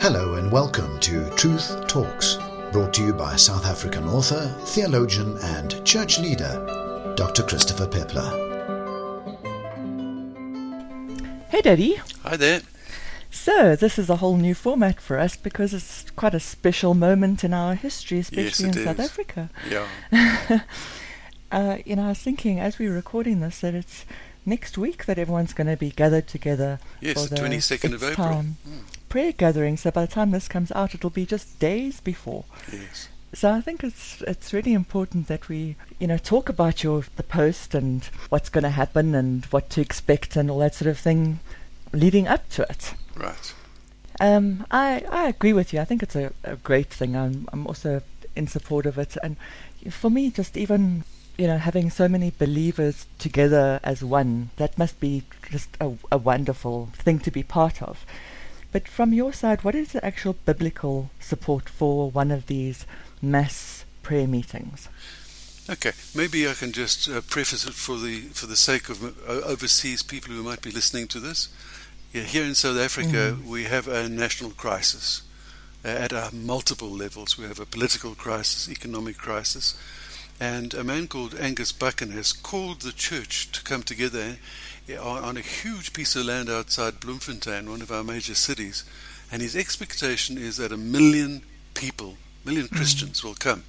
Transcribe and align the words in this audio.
Hello 0.00 0.34
and 0.34 0.50
welcome 0.50 0.98
to 1.00 1.28
Truth 1.36 1.86
Talks, 1.86 2.36
brought 2.72 2.92
to 2.94 3.02
you 3.04 3.12
by 3.12 3.36
South 3.36 3.66
African 3.66 4.04
author, 4.08 4.54
theologian, 4.66 5.36
and 5.38 5.84
church 5.84 6.18
leader, 6.18 7.12
Dr. 7.16 7.42
Christopher 7.42 7.86
Peppler. 7.86 8.30
Hey, 11.48 11.60
Daddy. 11.62 11.96
Hi 12.22 12.36
there. 12.36 12.60
So, 13.30 13.76
this 13.76 13.98
is 13.98 14.10
a 14.10 14.16
whole 14.16 14.36
new 14.36 14.54
format 14.54 15.00
for 15.00 15.18
us 15.18 15.36
because 15.36 15.72
it's 15.74 16.10
quite 16.12 16.34
a 16.34 16.40
special 16.40 16.94
moment 16.94 17.44
in 17.44 17.52
our 17.54 17.74
history, 17.74 18.18
especially 18.20 18.44
Yes, 18.44 18.60
in 18.60 18.70
it 18.70 18.84
South. 18.84 19.00
Africa. 19.00 19.50
Yeah. 19.68 20.60
Uh, 21.52 21.78
you 21.84 21.96
know, 21.96 22.04
I 22.04 22.08
was 22.10 22.20
thinking 22.20 22.60
as 22.60 22.78
we 22.78 22.88
were 22.88 22.94
recording 22.94 23.40
this 23.40 23.58
that 23.62 23.74
it's 23.74 24.04
next 24.46 24.78
week 24.78 25.06
that 25.06 25.18
everyone's 25.18 25.52
going 25.52 25.66
to 25.66 25.76
be 25.76 25.90
gathered 25.90 26.28
together 26.28 26.78
Yes, 27.00 27.14
for 27.20 27.28
the 27.28 27.40
22nd 27.42 27.92
of 27.92 28.04
April. 28.04 28.14
time 28.28 28.56
Mm. 28.64 28.82
Prayer 29.10 29.32
gathering. 29.32 29.76
So 29.76 29.90
by 29.90 30.06
the 30.06 30.12
time 30.12 30.30
this 30.30 30.48
comes 30.48 30.72
out, 30.72 30.94
it'll 30.94 31.10
be 31.10 31.26
just 31.26 31.58
days 31.58 32.00
before. 32.00 32.44
Yes. 32.72 33.08
So 33.34 33.52
I 33.52 33.60
think 33.60 33.84
it's 33.84 34.22
it's 34.22 34.52
really 34.52 34.72
important 34.72 35.28
that 35.28 35.48
we 35.48 35.76
you 35.98 36.06
know 36.06 36.18
talk 36.18 36.48
about 36.48 36.82
your 36.82 37.04
the 37.16 37.22
post 37.22 37.74
and 37.74 38.02
what's 38.30 38.48
going 38.48 38.64
to 38.64 38.70
happen 38.70 39.14
and 39.14 39.44
what 39.46 39.70
to 39.70 39.80
expect 39.80 40.34
and 40.36 40.50
all 40.50 40.58
that 40.60 40.74
sort 40.74 40.88
of 40.88 40.98
thing 40.98 41.40
leading 41.92 42.26
up 42.26 42.48
to 42.50 42.62
it. 42.62 42.94
Right. 43.14 43.54
Um, 44.20 44.66
I 44.70 45.04
I 45.10 45.28
agree 45.28 45.52
with 45.52 45.72
you. 45.72 45.80
I 45.80 45.84
think 45.84 46.02
it's 46.02 46.16
a, 46.16 46.32
a 46.42 46.56
great 46.56 46.88
thing. 46.88 47.14
I'm 47.14 47.48
I'm 47.52 47.66
also 47.66 48.02
in 48.34 48.48
support 48.48 48.86
of 48.86 48.98
it. 48.98 49.16
And 49.22 49.36
for 49.90 50.10
me, 50.10 50.30
just 50.30 50.56
even 50.56 51.04
you 51.38 51.46
know 51.46 51.58
having 51.58 51.88
so 51.88 52.08
many 52.08 52.32
believers 52.36 53.06
together 53.18 53.78
as 53.84 54.02
one, 54.02 54.50
that 54.56 54.76
must 54.76 54.98
be 54.98 55.22
just 55.50 55.68
a, 55.80 55.92
a 56.10 56.18
wonderful 56.18 56.90
thing 56.94 57.20
to 57.20 57.30
be 57.30 57.44
part 57.44 57.80
of. 57.80 58.04
But 58.72 58.86
from 58.88 59.12
your 59.12 59.32
side, 59.32 59.64
what 59.64 59.74
is 59.74 59.92
the 59.92 60.04
actual 60.04 60.34
biblical 60.44 61.10
support 61.18 61.68
for 61.68 62.10
one 62.10 62.30
of 62.30 62.46
these 62.46 62.86
mass 63.20 63.84
prayer 64.02 64.26
meetings? 64.28 64.88
Okay. 65.68 65.92
Maybe 66.14 66.48
I 66.48 66.54
can 66.54 66.72
just 66.72 67.08
uh, 67.08 67.20
preface 67.20 67.64
it 67.66 67.74
for 67.74 67.96
the 67.96 68.20
for 68.32 68.46
the 68.46 68.56
sake 68.56 68.88
of 68.88 69.02
uh, 69.04 69.32
overseas 69.46 70.02
people 70.02 70.34
who 70.34 70.42
might 70.42 70.62
be 70.62 70.70
listening 70.70 71.06
to 71.08 71.20
this. 71.20 71.48
Yeah, 72.12 72.22
here 72.22 72.44
in 72.44 72.54
South 72.54 72.78
Africa, 72.78 73.36
Mm. 73.36 73.46
we 73.46 73.64
have 73.64 73.86
a 73.86 74.08
national 74.08 74.50
crisis 74.50 75.22
uh, 75.84 75.88
at 75.88 76.12
uh, 76.12 76.30
multiple 76.32 76.90
levels. 76.90 77.38
We 77.38 77.46
have 77.46 77.60
a 77.60 77.66
political 77.66 78.14
crisis, 78.16 78.68
economic 78.68 79.16
crisis, 79.16 79.74
and 80.40 80.74
a 80.74 80.82
man 80.82 81.06
called 81.06 81.34
Angus 81.38 81.70
Buchan 81.72 82.10
has 82.12 82.32
called 82.32 82.80
the 82.80 82.92
church 82.92 83.52
to 83.52 83.62
come 83.62 83.82
together 83.84 84.38
on, 84.88 85.22
on 85.24 85.36
a 85.36 85.40
huge 85.40 85.92
piece 85.92 86.16
of 86.16 86.26
land 86.26 86.48
outside 86.50 87.00
Bloemfontein, 87.00 87.70
one 87.70 87.82
of 87.82 87.90
our 87.90 88.02
major 88.04 88.34
cities, 88.34 88.84
and 89.32 89.42
his 89.42 89.54
expectation 89.56 90.36
is 90.38 90.56
that 90.56 90.72
a 90.72 90.76
million 90.76 91.42
people, 91.74 92.16
million 92.44 92.68
Christians, 92.68 93.22
will 93.22 93.34
come. 93.34 93.64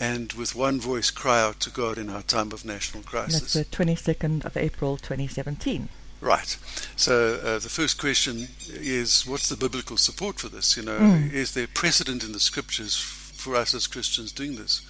And 0.00 0.32
with 0.34 0.54
one 0.54 0.80
voice 0.80 1.10
cry 1.10 1.40
out 1.42 1.58
to 1.60 1.70
God 1.70 1.98
in 1.98 2.08
our 2.08 2.22
time 2.22 2.52
of 2.52 2.64
national 2.64 3.00
And 3.00 3.06
crisis. 3.06 3.52
That's 3.54 3.68
the 3.68 3.76
22nd 3.84 4.44
of 4.44 4.56
April 4.56 4.96
2017. 4.96 5.88
Right. 6.20 6.56
So 6.96 7.34
uh, 7.42 7.58
the 7.58 7.68
first 7.68 7.98
question 7.98 8.48
is, 8.68 9.26
what's 9.26 9.48
the 9.48 9.56
biblical 9.56 9.96
support 9.96 10.38
for 10.38 10.48
this? 10.48 10.76
You 10.76 10.84
know, 10.84 10.98
Mm. 10.98 11.32
is 11.32 11.54
there 11.54 11.66
precedent 11.66 12.22
in 12.24 12.32
the 12.32 12.40
scriptures 12.40 12.96
f- 12.96 13.32
for 13.36 13.56
us 13.56 13.74
as 13.74 13.86
Christians 13.88 14.30
doing 14.32 14.54
this? 14.56 14.82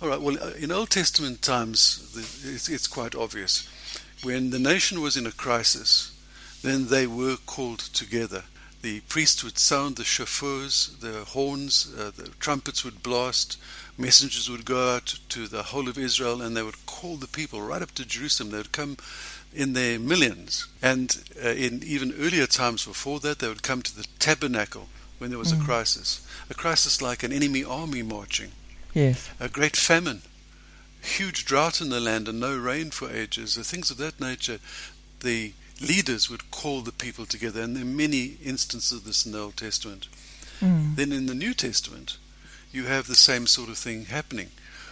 All 0.00 0.08
right. 0.08 0.20
Well, 0.20 0.36
uh, 0.42 0.50
in 0.58 0.70
Old 0.72 0.90
Testament 0.90 1.42
times, 1.42 2.12
the, 2.12 2.20
it's, 2.54 2.68
it's 2.70 2.86
quite 2.86 3.14
obvious. 3.14 3.68
When 4.22 4.50
the 4.50 4.58
nation 4.58 5.00
was 5.00 5.16
in 5.16 5.26
a 5.26 5.32
crisis, 5.32 6.12
then 6.62 6.86
they 6.88 7.06
were 7.06 7.36
called 7.44 7.80
together. 7.80 8.44
The 8.82 9.00
priests 9.00 9.42
would 9.44 9.58
sound 9.58 9.96
the 9.96 10.02
shofars, 10.04 10.98
the 11.00 11.24
horns, 11.24 11.92
uh, 11.98 12.10
the 12.16 12.28
trumpets 12.40 12.84
would 12.84 13.02
blast, 13.02 13.56
messengers 13.98 14.48
would 14.50 14.64
go 14.64 14.94
out 14.96 15.18
to 15.30 15.46
the 15.46 15.62
whole 15.64 15.88
of 15.88 15.98
Israel, 15.98 16.40
and 16.42 16.56
they 16.56 16.62
would 16.62 16.86
call 16.86 17.16
the 17.16 17.28
people 17.28 17.60
right 17.62 17.82
up 17.82 17.92
to 17.92 18.04
Jerusalem. 18.04 18.50
They 18.50 18.58
would 18.58 18.72
come 18.72 18.96
in 19.52 19.72
their 19.72 19.98
millions. 19.98 20.66
And 20.80 21.16
uh, 21.44 21.50
in 21.50 21.82
even 21.84 22.14
earlier 22.18 22.46
times 22.46 22.84
before 22.86 23.20
that, 23.20 23.38
they 23.40 23.48
would 23.48 23.62
come 23.62 23.82
to 23.82 23.94
the 23.96 24.06
tabernacle 24.18 24.88
when 25.18 25.30
there 25.30 25.38
was 25.38 25.52
Mm. 25.52 25.62
a 25.62 25.64
crisis. 25.64 26.20
A 26.50 26.54
crisis 26.54 27.00
like 27.02 27.22
an 27.22 27.32
enemy 27.32 27.62
army 27.64 28.02
marching, 28.02 28.50
Yes. 28.94 29.28
a 29.38 29.48
great 29.48 29.76
famine, 29.76 30.22
huge 31.02 31.44
drought 31.44 31.80
in 31.80 31.90
the 31.90 32.00
land, 32.00 32.28
and 32.28 32.40
no 32.40 32.56
rain 32.56 32.90
for 32.90 33.10
ages, 33.10 33.58
uh, 33.58 33.62
things 33.62 33.90
of 33.90 33.96
that 33.98 34.20
nature. 34.20 34.58
The 35.20 35.52
leaders 35.80 36.30
would 36.30 36.50
call 36.50 36.80
the 36.80 36.92
people 36.92 37.26
together, 37.26 37.60
and 37.62 37.76
there 37.76 37.82
are 37.82 37.86
many 37.86 38.36
instances 38.44 38.92
of 38.92 39.04
this 39.04 39.26
in 39.26 39.32
the 39.32 39.40
Old 39.40 39.56
Testament. 39.56 40.08
Mm. 40.60 40.96
Then 40.96 41.12
in 41.12 41.26
the 41.26 41.34
New 41.34 41.54
Testament, 41.54 42.18
you 42.70 42.84
have 42.84 43.06
the 43.06 43.14
same 43.14 43.46
sort 43.46 43.68
of 43.68 43.78
thing 43.78 44.06
happening. 44.06 44.50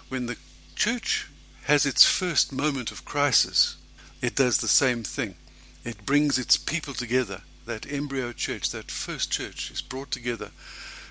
When 0.08 0.26
the 0.26 0.36
church 0.74 1.28
has 1.64 1.86
its 1.86 2.04
first 2.04 2.52
moment 2.52 2.90
of 2.90 3.04
crisis, 3.04 3.76
it 4.20 4.34
does 4.34 4.58
the 4.58 4.68
same 4.68 5.02
thing. 5.02 5.36
It 5.84 6.04
brings 6.04 6.38
its 6.38 6.56
people 6.56 6.94
together. 6.94 7.42
That 7.66 7.90
embryo 7.90 8.32
church, 8.32 8.70
that 8.70 8.90
first 8.90 9.30
church, 9.30 9.70
is 9.70 9.80
brought 9.80 10.10
together. 10.10 10.50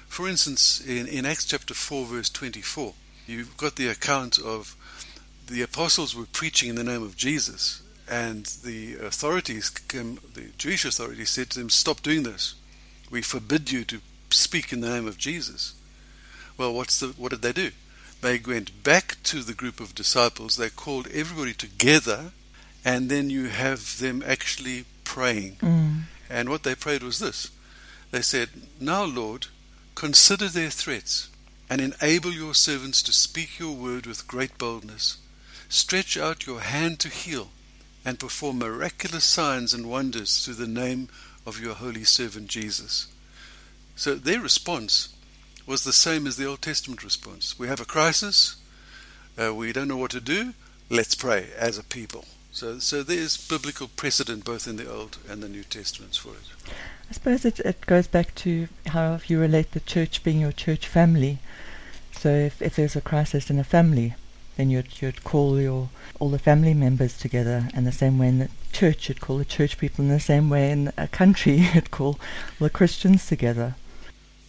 For 0.08 0.28
instance, 0.28 0.82
in, 0.82 1.08
in 1.08 1.26
Acts 1.26 1.46
chapter 1.46 1.74
4, 1.74 2.06
verse 2.06 2.30
24, 2.30 2.94
you've 3.30 3.58
got 3.58 3.76
the 3.76 3.88
account 3.88 4.40
of 4.40 4.76
the 5.48 5.62
apostles 5.62 6.16
were 6.16 6.26
preaching 6.26 6.70
in 6.70 6.76
the 6.76 6.84
name 6.84 7.04
of 7.04 7.16
Jesus, 7.16 7.82
and 8.10 8.46
the 8.64 8.96
authorities, 8.96 9.70
came, 9.70 10.20
the 10.34 10.50
Jewish 10.58 10.86
authorities, 10.86 11.30
said 11.30 11.50
to 11.52 11.60
them, 11.60 11.70
Stop 11.70 12.02
doing 12.02 12.24
this. 12.24 12.56
We 13.12 13.22
forbid 13.22 13.72
you 13.72 13.84
to 13.86 14.02
speak 14.30 14.72
in 14.72 14.82
the 14.82 14.90
name 14.90 15.08
of 15.08 15.18
Jesus. 15.18 15.74
Well, 16.58 16.74
what's 16.74 17.00
the, 17.00 17.08
what 17.08 17.32
did 17.32 17.42
they 17.42 17.54
do? 17.54 17.72
They 18.22 18.40
went 18.40 18.84
back 18.84 19.18
to 19.24 19.42
the 19.42 19.54
group 19.54 19.80
of 19.80 19.96
disciples, 19.96 20.58
they 20.58 20.70
called 20.70 21.08
everybody 21.14 21.54
together, 21.54 22.32
and 22.84 23.10
then 23.10 23.30
you 23.30 23.48
have 23.48 24.00
them 24.00 24.24
actually 24.26 24.86
praying. 25.04 25.56
Mm. 25.62 26.02
And 26.30 26.50
what 26.50 26.64
they 26.64 26.76
prayed 26.76 27.04
was 27.04 27.20
this 27.20 27.50
They 28.12 28.22
said, 28.22 28.50
Now, 28.80 29.04
Lord, 29.04 29.48
consider 29.96 30.48
their 30.48 30.70
threats, 30.70 31.30
and 31.70 31.80
enable 31.80 32.32
your 32.32 32.54
servants 32.54 33.02
to 33.04 33.14
speak 33.14 33.60
your 33.60 33.76
word 33.76 34.06
with 34.06 34.28
great 34.28 34.58
boldness. 34.58 35.18
Stretch 35.68 36.18
out 36.18 36.48
your 36.48 36.62
hand 36.62 37.00
to 37.00 37.10
heal, 37.10 37.50
and 38.04 38.20
perform 38.20 38.60
miraculous 38.60 39.26
signs 39.26 39.74
and 39.74 39.90
wonders 39.90 40.44
through 40.44 40.56
the 40.56 40.68
name 40.68 41.10
of 41.46 41.60
your 41.60 41.76
holy 41.76 42.04
servant 42.04 42.48
Jesus. 42.48 43.08
So 43.96 44.16
their 44.16 44.40
response 44.40 45.10
was 45.68 45.84
the 45.84 45.94
same 45.94 46.26
as 46.26 46.38
the 46.38 46.46
Old 46.46 46.62
Testament 46.62 47.04
response. 47.04 47.60
We 47.60 47.68
have 47.68 47.82
a 47.82 47.86
crisis, 47.86 48.56
uh, 49.40 49.54
we 49.54 49.72
don't 49.72 49.88
know 49.88 49.98
what 49.98 50.12
to 50.12 50.22
do, 50.22 50.54
let's 50.90 51.14
pray 51.14 51.50
as 51.58 51.78
a 51.78 51.84
people. 51.84 52.26
So, 52.52 52.80
so 52.80 53.04
there's 53.04 53.38
biblical 53.38 53.88
precedent 53.88 54.44
both 54.44 54.68
in 54.68 54.78
the 54.78 54.92
Old 54.92 55.18
and 55.30 55.44
the 55.44 55.50
New 55.50 55.64
Testaments 55.64 56.18
for 56.18 56.30
it. 56.30 56.74
I 57.10 57.14
suppose 57.14 57.44
it, 57.46 57.60
it 57.62 57.82
goes 57.86 58.08
back 58.08 58.36
to 58.36 58.68
how 58.88 59.20
you 59.28 59.40
relate 59.40 59.72
the 59.72 59.80
church 59.80 60.24
being 60.24 60.40
your 60.42 60.52
church 60.52 60.88
family. 60.88 61.40
So 62.12 62.30
if, 62.30 62.62
if 62.62 62.76
there's 62.76 62.96
a 62.96 63.02
crisis 63.02 63.50
in 63.50 63.58
a 63.58 63.64
family, 63.64 64.14
then 64.58 64.70
you'd 64.70 65.02
you'd 65.02 65.24
call 65.24 65.60
your 65.60 65.90
all 66.20 66.30
the 66.30 66.38
family 66.38 66.74
members 66.74 67.18
together, 67.18 67.70
and 67.74 67.88
the 67.88 67.92
same 67.94 68.20
way 68.20 68.28
in 68.28 68.40
the 68.40 68.50
church 68.74 69.08
you'd 69.08 69.22
call 69.22 69.38
the 69.38 69.46
church 69.46 69.78
people, 69.78 70.04
in 70.04 70.10
the 70.10 70.20
same 70.20 70.50
way 70.50 70.70
in 70.70 70.92
a 70.98 71.08
country 71.08 71.54
you'd 71.74 71.92
call 71.92 72.20
the 72.60 72.70
Christians 72.70 73.26
together. 73.26 73.76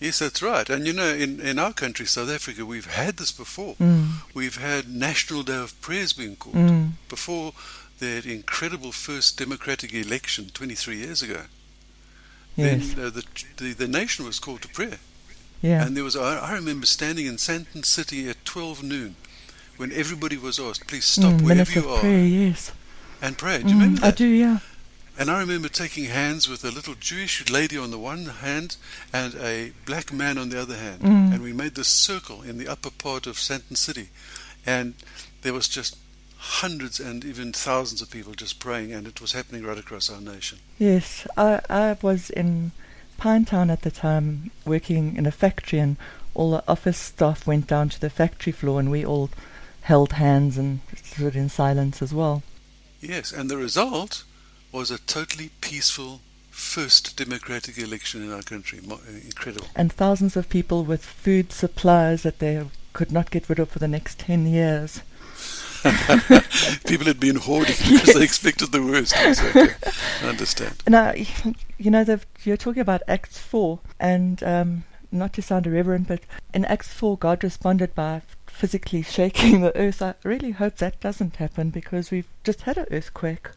Yes, 0.01 0.19
that's 0.19 0.43
right. 0.43 0.69
And 0.69 0.87
you 0.87 0.93
know, 0.93 1.09
in, 1.15 1.41
in 1.41 1.59
our 1.59 1.73
country, 1.73 2.07
South 2.07 2.31
Africa, 2.31 2.67
we've 2.67 2.87
had 2.87 3.19
this 3.19 3.31
before. 3.33 3.75
Mm. 3.77 4.35
We've 4.35 4.57
had 4.57 4.89
National 4.89 5.43
Day 5.43 5.57
of 5.57 5.79
Prayers 5.81 6.13
being 6.13 6.37
called 6.37 6.57
Mm. 6.57 6.93
before 7.09 7.53
that 8.01 8.25
incredible 8.25 8.93
first 8.93 9.39
democratic 9.39 9.93
election 9.95 10.49
23 10.53 10.97
years 10.97 11.23
ago. 11.23 11.43
Yes. 12.57 12.95
Then 12.95 13.05
uh, 13.07 13.11
the, 13.11 13.25
the 13.57 13.73
the 13.73 13.89
nation 13.89 14.25
was 14.27 14.39
called 14.39 14.63
to 14.63 14.69
prayer. 14.69 14.99
yeah. 15.63 15.85
And 15.87 15.97
there 15.97 16.05
was, 16.05 16.17
I, 16.17 16.39
I 16.39 16.53
remember 16.55 16.87
standing 16.87 17.27
in 17.27 17.37
Sandton 17.37 17.85
City 17.85 18.29
at 18.29 18.45
12 18.45 18.83
noon 18.83 19.15
when 19.77 19.93
everybody 19.93 20.37
was 20.37 20.59
asked, 20.59 20.87
please 20.89 21.05
stop 21.07 21.35
Mm, 21.35 21.43
wherever 21.43 21.73
you 21.73 21.89
are 21.89 22.01
prayer. 22.01 22.25
Yes. 22.27 22.73
and 23.23 23.37
pray. 23.39 23.59
Do 23.63 23.69
you 23.69 23.75
Mm, 23.77 23.81
remember 23.81 24.01
that? 24.03 24.15
I 24.15 24.17
do. 24.17 24.27
Yeah. 24.27 24.59
And 25.19 25.31
I 25.31 25.39
remember 25.41 25.69
taking 25.69 26.05
hands 26.07 26.49
with 26.49 26.65
a 26.65 26.71
little 26.71 26.95
Jewish 26.99 27.49
lady 27.51 27.77
on 27.77 27.91
the 27.91 27.99
one 27.99 28.25
hand 28.27 28.77
and 29.13 29.35
a 29.35 29.73
black 29.85 30.13
man 30.13 30.39
on 30.39 30.49
the 30.49 30.61
other 30.61 30.77
hand. 30.77 31.01
Mm. 31.03 31.33
And 31.35 31.43
we 31.43 31.53
made 31.53 31.75
this 31.75 31.89
circle 31.89 32.43
in 32.43 32.57
the 32.59 32.69
upper 32.69 32.91
part 32.91 33.27
of 33.27 33.37
Sandton 33.37 33.77
City. 33.77 34.09
And 34.67 34.95
there 35.43 35.53
was 35.53 35.69
just 35.69 35.97
hundreds 36.41 36.99
and 36.99 37.25
even 37.25 37.53
thousands 37.53 38.01
of 38.01 38.11
people 38.11 38.33
just 38.33 38.59
praying, 38.59 38.93
and 38.93 39.07
it 39.07 39.21
was 39.21 39.33
happening 39.33 39.63
right 39.63 39.79
across 39.79 40.11
our 40.11 40.21
nation. 40.21 40.59
Yes, 40.79 41.27
I 41.37 41.61
I 41.69 41.97
was 42.01 42.31
in 42.31 42.73
Pinetown 43.19 43.71
at 43.71 43.83
the 43.83 43.91
time 43.91 44.51
working 44.65 45.17
in 45.17 45.27
a 45.27 45.31
factory, 45.31 45.79
and 45.79 45.97
all 46.35 46.53
the 46.53 46.65
office 46.67 46.99
staff 46.99 47.47
went 47.47 47.67
down 47.67 47.91
to 47.91 48.01
the 48.01 48.11
factory 48.11 48.53
floor, 48.53 48.81
and 48.81 48.91
we 48.91 49.05
all 49.05 49.29
held 49.83 50.13
hands 50.13 50.57
and 50.57 50.81
stood 51.03 51.37
in 51.37 51.49
silence 51.49 52.01
as 52.01 52.15
well. 52.15 52.43
Yes, 53.01 53.33
and 53.33 53.51
the 53.51 53.57
result 53.57 54.25
was 54.73 54.91
a 54.91 54.99
totally 54.99 55.51
peaceful 55.61 56.21
first 56.51 57.17
democratic 57.17 57.79
election 57.79 58.23
in 58.23 58.33
our 58.33 58.43
country. 58.43 58.81
Uh, 58.89 58.97
incredible. 59.25 59.69
And 59.75 59.93
thousands 59.93 60.37
of 60.37 60.49
people 60.49 60.85
with 60.85 61.05
food 61.05 61.53
supplies 61.53 62.23
that 62.23 62.39
they 62.39 62.65
could 62.93 63.13
not 63.13 63.31
get 63.31 63.49
rid 63.49 63.59
of 63.59 63.71
for 63.71 63.79
the 63.79 63.89
next 63.89 64.19
10 64.19 64.47
years. 64.47 65.03
People 66.87 67.07
had 67.07 67.21
been 67.21 67.37
hoarding 67.37 67.77
because 67.89 68.15
they 68.15 68.23
expected 68.23 68.73
the 68.73 68.83
worst. 68.83 69.15
Okay. 69.17 69.75
I 70.23 70.29
understand. 70.29 70.83
Now, 70.87 71.15
you 71.79 71.91
know, 71.91 72.05
you're 72.45 72.57
talking 72.57 72.81
about 72.81 73.03
Acts 73.09 73.39
4, 73.39 73.79
and 73.99 74.43
um, 74.43 74.85
not 75.11 75.33
to 75.35 75.43
sound 75.43 75.67
irreverent, 75.67 76.09
but 76.09 76.21
in 76.53 76.65
Acts 76.67 76.89
4, 76.93 77.17
God 77.17 77.43
responded 77.43 77.95
by 77.95 78.23
physically 78.47 79.03
shaking 79.03 79.61
the 79.63 79.77
earth. 79.77 80.03
I 80.03 80.15
really 80.23 80.51
hope 80.51 80.77
that 80.77 81.01
doesn't 81.01 81.37
happen 81.37 81.71
because 81.71 82.11
we've 82.11 82.29
just 82.45 82.63
had 82.63 82.77
an 82.77 82.87
earthquake. 82.91 83.49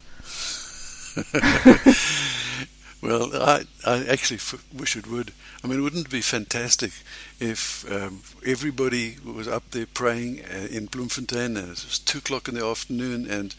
Well, 3.04 3.36
I, 3.36 3.66
I 3.86 4.06
actually 4.06 4.38
f- 4.38 4.64
wish 4.74 4.96
it 4.96 5.08
would. 5.08 5.34
I 5.62 5.68
mean, 5.68 5.84
wouldn't 5.84 6.06
it 6.08 6.12
be 6.12 6.22
fantastic 6.22 6.94
if 7.38 7.90
um, 7.92 8.22
everybody 8.46 9.18
was 9.26 9.46
up 9.46 9.72
there 9.72 9.86
praying 9.86 10.40
uh, 10.46 10.68
in 10.72 10.86
Bloemfontein 10.86 11.58
and 11.58 11.68
it 11.68 11.84
was 11.84 12.00
2 12.00 12.20
o'clock 12.20 12.48
in 12.48 12.56
the 12.56 12.66
afternoon 12.66 13.30
and 13.30 13.56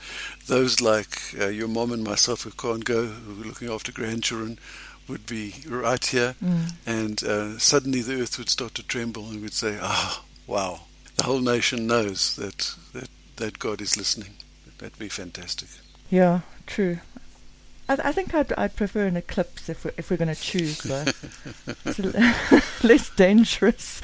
those 0.47 0.81
like 0.81 1.35
uh, 1.39 1.49
your 1.49 1.69
mom 1.69 1.93
and 1.93 2.03
myself 2.03 2.45
who 2.45 2.53
can't 2.53 2.87
go, 2.87 3.05
who 3.05 3.43
are 3.43 3.47
looking 3.47 3.71
after 3.71 3.93
grandchildren, 3.93 4.59
would 5.09 5.27
be 5.27 5.55
right 5.69 6.07
here 6.07 6.35
and 6.87 7.23
uh, 7.25 7.59
suddenly 7.59 8.01
the 8.01 8.23
earth 8.23 8.39
would 8.39 8.49
start 8.49 8.75
to 8.77 8.83
tremble 8.83 9.29
and 9.29 9.43
we'd 9.43 9.53
say, 9.53 9.77
ah, 9.79 10.25
wow. 10.47 10.81
The 11.17 11.25
whole 11.25 11.41
nation 11.41 11.87
knows 11.87 12.35
that, 12.37 12.75
that, 12.95 13.11
that 13.37 13.59
God 13.59 13.83
is 13.83 13.99
listening. 13.99 14.31
That'd 14.79 14.99
be 14.99 15.11
fantastic. 15.11 15.69
Yeah, 16.09 16.41
true. 16.67 16.99
I, 17.89 17.99
I 18.05 18.13
think 18.13 18.35
I'd, 18.35 18.53
I'd 18.55 18.77
prefer 18.77 19.07
an 19.07 19.17
eclipse 19.17 19.69
if 19.69 19.85
we're, 19.85 19.93
if 19.97 20.11
we're 20.11 20.17
going 20.17 20.35
to 20.35 20.41
choose, 20.41 20.79
though. 20.79 21.05
it's 21.85 22.85
less 22.85 23.11
dangerous. 23.11 24.01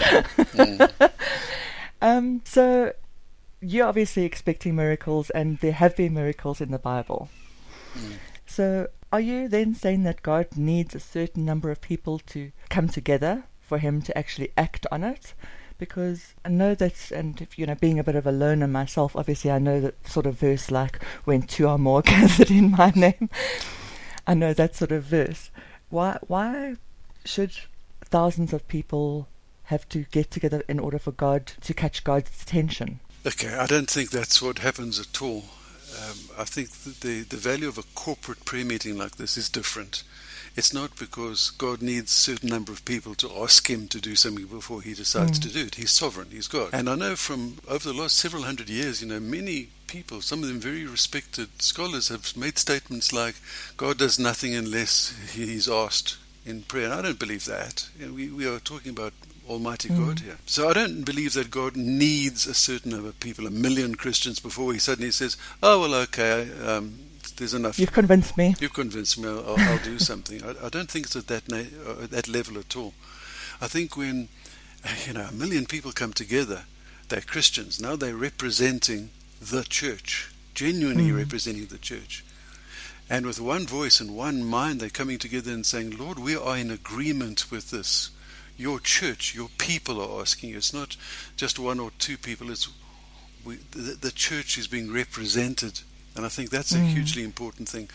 um, 2.03 2.43
so, 2.45 2.93
you're 3.61 3.87
obviously 3.87 4.25
expecting 4.25 4.75
miracles, 4.75 5.31
and 5.31 5.59
there 5.59 5.73
have 5.73 5.97
been 5.97 6.15
miracles 6.15 6.61
in 6.61 6.71
the 6.71 6.79
Bible. 6.79 7.29
So, 8.47 8.89
are 9.13 9.21
you 9.21 9.49
then 9.49 9.75
saying 9.75 10.05
that 10.05 10.23
God 10.23 10.49
needs 10.57 10.95
a 10.95 11.01
certain 11.01 11.45
number 11.45 11.71
of 11.71 11.81
people 11.81 12.19
to 12.27 12.53
come 12.69 12.89
together 12.89 13.45
for 13.61 13.79
Him 13.79 14.03
to 14.03 14.17
actually 14.17 14.53
act 14.57 14.87
on 14.91 15.03
it? 15.05 15.35
Because 15.81 16.35
I 16.45 16.51
know 16.51 16.75
that, 16.75 17.11
and 17.11 17.41
if, 17.41 17.59
you 17.59 17.67
know, 17.67 17.75
being 17.75 17.99
a 17.99 18.05
bit 18.05 18.15
of 18.15 18.27
a 18.27 18.33
loner 18.33 18.69
myself, 18.69 19.17
obviously 19.17 19.51
I 19.51 19.59
know 19.59 19.81
that 19.81 20.07
sort 20.07 20.27
of 20.27 20.39
verse 20.39 20.71
like 20.71 21.03
when 21.25 21.43
two 21.43 21.67
or 21.67 21.79
more 21.79 22.03
gathered 22.13 22.51
in 22.51 22.71
my 22.73 22.93
name. 22.95 23.31
I 24.27 24.35
know 24.35 24.53
that 24.53 24.77
sort 24.77 24.93
of 24.93 25.05
verse. 25.05 25.51
Why? 25.89 26.19
Why 26.27 26.77
should 27.25 27.53
thousands 28.05 28.53
of 28.53 28.69
people 28.69 29.27
have 29.65 29.89
to 29.89 30.05
get 30.11 30.31
together 30.31 30.63
in 30.69 30.79
order 30.79 30.99
for 30.99 31.13
God 31.13 31.47
to 31.63 31.73
catch 31.73 32.05
God's 32.05 32.43
attention? 32.43 33.01
Okay, 33.27 33.55
I 33.55 33.67
don't 33.67 33.89
think 33.89 34.11
that's 34.11 34.43
what 34.43 34.59
happens 34.59 35.01
at 35.01 35.23
all. 35.23 35.45
Um, 35.99 36.19
I 36.39 36.45
think 36.45 36.71
the, 37.01 37.23
the 37.23 37.37
value 37.37 37.69
of 37.69 37.79
a 37.79 37.83
corporate 37.95 38.45
prayer 38.45 38.65
meeting 38.65 38.99
like 38.99 39.17
this 39.17 39.37
is 39.37 39.49
different. 39.49 40.03
It's 40.57 40.75
not 40.75 40.99
because 40.99 41.51
God 41.51 41.81
needs 41.81 42.11
a 42.11 42.15
certain 42.15 42.49
number 42.49 42.73
of 42.73 42.85
people 42.85 43.15
to 43.17 43.31
ask 43.43 43.69
Him 43.69 43.89
to 43.89 44.01
do 44.01 44.17
something 44.17 44.47
before 44.47 44.83
He 44.83 44.95
decides 44.95 45.39
to 45.39 45.49
do 45.49 45.67
it. 45.67 45.77
He's 45.77 45.93
sovereign, 45.93 46.29
He's 46.31 46.49
God. 46.49 46.71
And 46.73 46.89
I 46.89 46.97
know 46.97 47.17
from 47.17 47.59
over 47.69 47.89
the 47.89 47.99
last 47.99 48.17
several 48.17 48.43
hundred 48.43 48.69
years, 48.69 49.01
you 49.01 49.09
know, 49.09 49.21
many 49.21 49.69
people, 49.87 50.21
some 50.21 50.43
of 50.43 50.49
them 50.49 50.61
very 50.61 50.87
respected 50.87 51.63
scholars, 51.63 52.09
have 52.09 52.37
made 52.37 52.59
statements 52.59 53.13
like, 53.13 53.37
God 53.77 53.99
does 53.99 54.19
nothing 54.19 54.55
unless 54.55 55.15
He's 55.33 55.69
asked 55.69 56.19
in 56.45 56.63
prayer. 56.63 56.87
And 56.87 56.95
I 56.95 57.03
don't 57.03 57.19
believe 57.19 57.45
that. 57.47 57.89
You 57.99 58.07
know, 58.07 58.13
we, 58.13 58.29
we 58.29 58.47
are 58.47 58.59
talking 58.59 58.91
about 58.91 59.13
Almighty 59.49 59.89
God 59.89 60.21
here. 60.21 60.39
So 60.47 60.69
I 60.69 60.75
don't 60.75 61.03
believe 61.03 61.33
that 61.33 61.51
God 61.51 61.77
needs 61.77 62.47
a 62.47 62.55
certain 62.55 62.93
number 62.93 63.09
of 63.09 63.19
people, 63.19 63.47
a 63.47 63.51
million 63.51 63.97
Christians, 63.97 64.39
before 64.39 64.73
He 64.73 64.79
suddenly 64.79 65.11
says, 65.11 65.37
"Oh 65.63 65.81
well, 65.81 65.95
okay, 66.03 66.49
um, 66.65 66.99
there's 67.41 67.55
enough." 67.55 67.79
You've 67.79 67.93
convinced 67.93 68.37
me. 68.37 68.55
You've 68.61 68.73
convinced 68.73 69.19
me. 69.19 69.29
I'll, 69.29 69.57
I'll 69.59 69.79
do 69.79 69.99
something. 70.11 70.45
I, 70.45 70.67
I 70.67 70.69
don't 70.69 70.89
think 70.89 71.07
it's 71.07 71.17
at 71.17 71.27
that 71.27 71.49
na- 71.49 71.91
uh, 71.91 72.05
at 72.05 72.11
that 72.13 72.29
level 72.29 72.59
at 72.59 72.77
all. 72.77 72.95
I 73.61 73.67
think 73.67 73.97
when 73.97 74.29
you 75.07 75.13
know 75.13 75.27
a 75.29 75.33
million 75.33 75.67
people 75.67 75.91
come 75.93 76.13
together, 76.13 76.63
they're 77.09 77.21
Christians. 77.21 77.81
Now 77.81 77.97
they're 77.97 78.15
representing 78.15 79.11
the 79.41 79.65
church, 79.65 80.31
genuinely 80.55 81.11
representing 81.11 81.67
the 81.67 81.79
church. 81.79 82.25
And 83.11 83.27
with 83.27 83.41
one 83.41 83.67
voice 83.67 84.01
and 84.01 84.15
one 84.15 84.45
mind, 84.45 84.79
they're 84.79 84.89
coming 84.89 85.19
together 85.19 85.51
and 85.51 85.67
saying, 85.67 85.99
Lord, 85.99 86.21
we 86.21 86.37
are 86.37 86.57
in 86.57 86.71
agreement 86.71 87.51
with 87.51 87.71
this. 87.73 88.11
Your 88.57 88.79
church, 88.79 89.35
your 89.35 89.49
people 89.59 90.01
are 90.01 90.21
asking 90.21 90.51
you. 90.51 90.59
It's 90.59 90.73
not 90.73 90.97
just 91.35 91.59
one 91.59 91.81
or 91.81 91.91
two 91.99 92.17
people, 92.17 92.53
it's 92.53 92.69
we, 93.45 93.57
the, 93.73 93.97
the 94.01 94.13
church 94.13 94.59
is 94.59 94.69
being 94.69 94.93
represented. 94.93 95.81
And 96.17 96.27
I 96.27 96.29
think 96.29 96.51
that's 96.51 96.75
a 96.75 96.79
hugely 96.79 97.23
important 97.25 97.69
thing. 97.69 97.89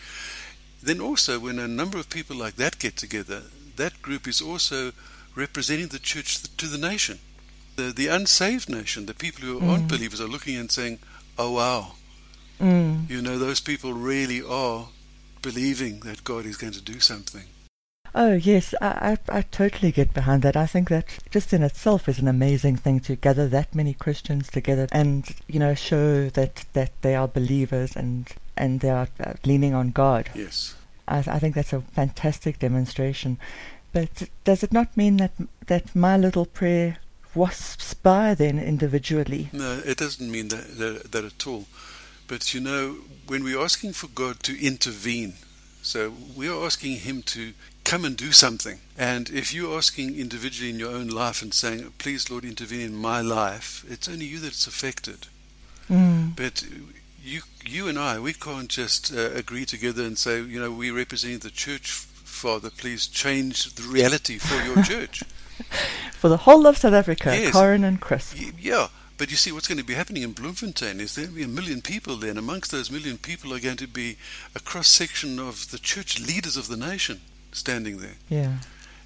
Then 0.82 1.00
also, 1.00 1.38
when 1.38 1.58
a 1.58 1.68
number 1.68 1.98
of 1.98 2.08
people 2.08 2.36
like 2.36 2.56
that 2.56 2.78
get 2.78 2.96
together, 2.96 3.42
that 3.76 4.00
group 4.02 4.26
is 4.26 4.40
also 4.40 4.92
representing 5.34 5.88
the 5.88 5.98
church 5.98 6.42
to 6.56 6.66
the 6.66 6.78
nation. 6.78 7.18
The, 7.76 7.92
the 7.92 8.06
unsaved 8.08 8.70
nation, 8.70 9.04
the 9.06 9.14
people 9.14 9.44
who 9.44 9.68
aren't 9.68 9.88
believers, 9.88 10.20
are 10.20 10.28
looking 10.28 10.56
and 10.56 10.70
saying, 10.70 10.98
oh, 11.38 11.52
wow, 11.52 11.92
Mm. 12.58 13.10
you 13.10 13.20
know, 13.20 13.38
those 13.38 13.60
people 13.60 13.92
really 13.92 14.40
are 14.42 14.88
believing 15.42 16.00
that 16.00 16.24
God 16.24 16.46
is 16.46 16.56
going 16.56 16.72
to 16.72 16.80
do 16.80 17.00
something. 17.00 17.44
Oh 18.18 18.32
yes, 18.32 18.74
I, 18.80 19.18
I 19.30 19.38
I 19.38 19.42
totally 19.42 19.92
get 19.92 20.14
behind 20.14 20.42
that. 20.42 20.56
I 20.56 20.64
think 20.64 20.88
that 20.88 21.18
just 21.30 21.52
in 21.52 21.62
itself 21.62 22.08
is 22.08 22.18
an 22.18 22.28
amazing 22.28 22.76
thing 22.76 22.98
to 23.00 23.14
gather 23.14 23.46
that 23.48 23.74
many 23.74 23.92
Christians 23.92 24.48
together 24.48 24.88
and 24.90 25.28
you 25.46 25.60
know 25.60 25.74
show 25.74 26.30
that 26.30 26.64
that 26.72 26.92
they 27.02 27.14
are 27.14 27.28
believers 27.28 27.94
and 27.94 28.32
and 28.56 28.80
they 28.80 28.88
are 28.88 29.08
uh, 29.20 29.34
leaning 29.44 29.74
on 29.74 29.90
God. 29.90 30.30
Yes. 30.34 30.74
I, 31.06 31.18
I 31.18 31.38
think 31.38 31.54
that's 31.54 31.74
a 31.74 31.82
fantastic 31.82 32.58
demonstration. 32.58 33.36
But 33.92 34.30
does 34.44 34.62
it 34.62 34.72
not 34.72 34.96
mean 34.96 35.18
that 35.18 35.32
that 35.66 35.94
my 35.94 36.16
little 36.16 36.46
prayer 36.46 36.96
wasps 37.34 37.92
by 37.92 38.34
then 38.34 38.58
individually? 38.58 39.50
No, 39.52 39.82
it 39.84 39.98
doesn't 39.98 40.30
mean 40.30 40.48
that, 40.48 40.78
that, 40.78 41.12
that 41.12 41.24
at 41.24 41.46
all. 41.46 41.66
But 42.26 42.54
you 42.54 42.60
know, 42.60 42.96
when 43.26 43.44
we're 43.44 43.62
asking 43.62 43.92
for 43.92 44.08
God 44.08 44.42
to 44.44 44.58
intervene, 44.58 45.34
so 45.86 46.12
we 46.36 46.48
are 46.48 46.64
asking 46.64 46.96
Him 46.98 47.22
to 47.22 47.52
come 47.84 48.04
and 48.04 48.16
do 48.16 48.32
something. 48.32 48.80
And 48.98 49.30
if 49.30 49.54
you're 49.54 49.76
asking 49.76 50.16
individually 50.18 50.70
in 50.70 50.78
your 50.78 50.90
own 50.92 51.08
life 51.08 51.42
and 51.42 51.54
saying, 51.54 51.92
Please, 51.98 52.30
Lord, 52.30 52.44
intervene 52.44 52.80
in 52.80 52.94
my 52.96 53.20
life, 53.20 53.84
it's 53.88 54.08
only 54.08 54.24
you 54.26 54.38
that's 54.38 54.66
affected. 54.66 55.28
Mm. 55.90 56.34
But 56.34 56.64
you, 57.22 57.40
you 57.64 57.86
and 57.88 57.98
I, 57.98 58.18
we 58.18 58.32
can't 58.32 58.68
just 58.68 59.14
uh, 59.14 59.30
agree 59.34 59.64
together 59.64 60.02
and 60.02 60.18
say, 60.18 60.40
you 60.42 60.58
know, 60.60 60.70
we 60.72 60.90
represent 60.90 61.42
the 61.42 61.50
church, 61.50 61.90
Father. 61.92 62.70
Please 62.70 63.06
change 63.06 63.74
the 63.74 63.82
reality 63.84 64.38
for 64.38 64.56
your 64.64 64.82
church. 64.92 65.22
For 66.12 66.28
the 66.28 66.38
whole 66.38 66.66
of 66.66 66.76
South 66.78 66.92
Africa, 66.94 67.36
Yes. 67.36 67.52
Corin 67.52 67.84
and 67.84 68.00
Chris. 68.00 68.34
Y- 68.38 68.52
Yeah, 68.58 68.88
but 69.18 69.30
you 69.30 69.36
see, 69.36 69.52
what's 69.52 69.68
going 69.68 69.78
to 69.78 69.84
be 69.84 69.94
happening 69.94 70.22
in 70.22 70.32
Bloemfontein 70.32 71.00
is 71.00 71.14
there'll 71.14 71.32
be 71.32 71.42
a 71.42 71.48
million 71.48 71.80
people 71.80 72.16
there, 72.16 72.30
and 72.30 72.38
amongst 72.38 72.70
those 72.70 72.90
million 72.90 73.18
people 73.18 73.54
are 73.54 73.60
going 73.60 73.76
to 73.78 73.86
be 73.86 74.16
a 74.54 74.60
cross 74.60 74.88
section 74.88 75.38
of 75.38 75.70
the 75.70 75.78
church 75.78 76.20
leaders 76.20 76.56
of 76.56 76.68
the 76.68 76.76
nation 76.76 77.20
standing 77.52 77.98
there. 77.98 78.16
Yeah. 78.28 78.58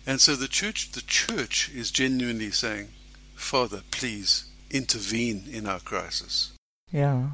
And 0.06 0.20
so 0.20 0.34
the 0.34 0.48
church, 0.48 0.92
the 0.92 1.02
church 1.02 1.70
is 1.72 1.90
genuinely 1.90 2.50
saying, 2.50 2.88
Father, 3.34 3.82
please 3.90 4.44
intervene 4.70 5.44
in 5.50 5.66
our 5.66 5.80
crisis. 5.80 6.52
Yeah, 6.92 7.30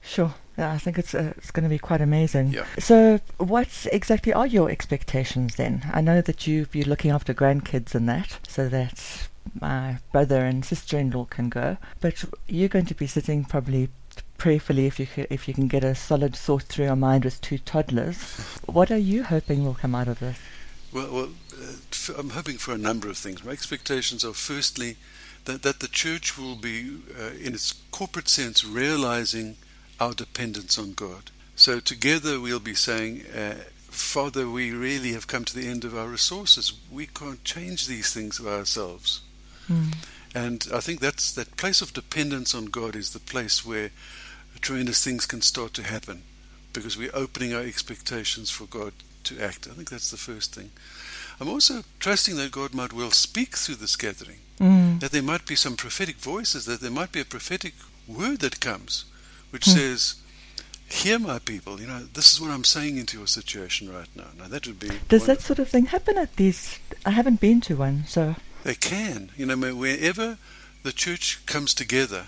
sure. 0.00 0.34
Yeah, 0.56 0.72
I 0.72 0.78
think 0.78 0.98
it's 0.98 1.14
uh, 1.14 1.32
it's 1.36 1.50
going 1.50 1.64
to 1.64 1.70
be 1.70 1.78
quite 1.78 2.00
amazing. 2.00 2.48
Yeah. 2.48 2.66
So, 2.78 3.20
what 3.38 3.86
exactly 3.90 4.32
are 4.32 4.46
your 4.46 4.70
expectations 4.70 5.56
then? 5.56 5.88
I 5.92 6.00
know 6.00 6.20
that 6.20 6.46
you 6.46 6.66
you're 6.72 6.84
looking 6.84 7.10
after 7.10 7.32
grandkids 7.32 7.94
and 7.94 8.08
that, 8.08 8.38
so 8.46 8.68
that 8.68 9.28
my 9.60 9.98
brother 10.12 10.44
and 10.44 10.64
sister-in-law 10.64 11.26
can 11.26 11.48
go. 11.48 11.76
But 12.00 12.24
you're 12.46 12.68
going 12.68 12.86
to 12.86 12.94
be 12.94 13.06
sitting 13.06 13.44
probably 13.44 13.88
prayerfully 14.38 14.86
if 14.86 14.98
you 14.98 15.06
ca- 15.06 15.26
if 15.30 15.46
you 15.46 15.54
can 15.54 15.68
get 15.68 15.84
a 15.84 15.94
solid 15.94 16.34
thought 16.34 16.62
through 16.64 16.86
your 16.86 16.96
mind 16.96 17.24
with 17.24 17.40
two 17.40 17.58
toddlers. 17.58 18.16
What 18.66 18.90
are 18.90 18.98
you 18.98 19.24
hoping 19.24 19.64
will 19.64 19.74
come 19.74 19.94
out 19.94 20.08
of 20.08 20.18
this? 20.18 20.38
Well, 20.92 21.12
well 21.12 21.28
uh, 21.60 22.14
I'm 22.18 22.30
hoping 22.30 22.58
for 22.58 22.72
a 22.72 22.78
number 22.78 23.08
of 23.08 23.18
things. 23.18 23.44
My 23.44 23.52
expectations 23.52 24.24
are 24.24 24.32
firstly 24.32 24.96
that, 25.44 25.62
that 25.62 25.80
the 25.80 25.88
church 25.88 26.38
will 26.38 26.56
be, 26.56 26.98
uh, 27.18 27.30
in 27.40 27.54
its 27.54 27.74
corporate 27.90 28.28
sense, 28.28 28.64
realizing 28.64 29.56
our 29.98 30.14
dependence 30.14 30.78
on 30.78 30.92
God. 30.92 31.30
So 31.56 31.80
together 31.80 32.40
we'll 32.40 32.60
be 32.60 32.74
saying, 32.74 33.26
uh, 33.26 33.54
Father, 33.90 34.48
we 34.48 34.70
really 34.70 35.12
have 35.12 35.26
come 35.26 35.44
to 35.44 35.54
the 35.54 35.68
end 35.68 35.84
of 35.84 35.96
our 35.96 36.08
resources. 36.08 36.72
We 36.90 37.06
can't 37.06 37.44
change 37.44 37.86
these 37.86 38.12
things 38.12 38.38
of 38.38 38.46
ourselves. 38.46 39.20
Mm. 39.70 39.94
And 40.34 40.66
I 40.72 40.80
think 40.80 41.00
that's 41.00 41.32
that 41.32 41.56
place 41.56 41.80
of 41.82 41.92
dependence 41.92 42.54
on 42.54 42.66
God 42.66 42.94
is 42.96 43.10
the 43.12 43.18
place 43.20 43.64
where 43.64 43.90
tremendous 44.60 45.02
things 45.02 45.26
can 45.26 45.40
start 45.42 45.72
to 45.74 45.82
happen 45.82 46.22
because 46.72 46.96
we're 46.98 47.14
opening 47.14 47.54
our 47.54 47.62
expectations 47.62 48.50
for 48.50 48.66
God 48.66 48.92
to 49.24 49.40
act. 49.40 49.66
I 49.70 49.74
think 49.74 49.90
that's 49.90 50.10
the 50.10 50.16
first 50.16 50.54
thing. 50.54 50.70
I'm 51.40 51.48
also 51.48 51.82
trusting 51.98 52.36
that 52.36 52.52
God 52.52 52.74
might 52.74 52.92
well 52.92 53.10
speak 53.10 53.56
through 53.56 53.76
this 53.76 53.96
gathering, 53.96 54.38
Mm. 54.60 55.00
that 55.00 55.10
there 55.10 55.22
might 55.22 55.46
be 55.46 55.56
some 55.56 55.76
prophetic 55.76 56.16
voices, 56.16 56.66
that 56.66 56.80
there 56.80 56.90
might 56.90 57.12
be 57.12 57.20
a 57.20 57.24
prophetic 57.24 57.74
word 58.06 58.40
that 58.40 58.60
comes, 58.60 59.04
which 59.50 59.64
Hmm. 59.64 59.72
says, 59.72 60.14
"Hear 60.88 61.18
my 61.18 61.38
people. 61.38 61.80
You 61.80 61.86
know, 61.86 62.06
this 62.12 62.32
is 62.32 62.40
what 62.40 62.50
I'm 62.50 62.64
saying 62.64 62.98
into 62.98 63.16
your 63.16 63.26
situation 63.26 63.88
right 63.90 64.08
now." 64.14 64.28
Now 64.38 64.48
that 64.48 64.66
would 64.66 64.78
be 64.78 64.90
Does 65.08 65.24
that 65.26 65.40
sort 65.42 65.58
of 65.58 65.68
thing 65.70 65.86
happen 65.86 66.18
at 66.18 66.36
these? 66.36 66.78
I 67.06 67.10
haven't 67.10 67.40
been 67.40 67.60
to 67.62 67.76
one, 67.76 68.04
so 68.06 68.36
They 68.64 68.74
can. 68.74 69.30
You 69.36 69.46
know, 69.46 69.74
wherever 69.74 70.38
the 70.82 70.92
church 70.92 71.44
comes 71.46 71.74
together, 71.74 72.26